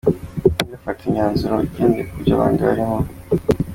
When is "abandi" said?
2.33-2.61